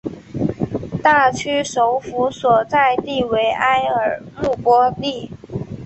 [1.03, 5.29] 大区首府所在地为埃尔穆波利。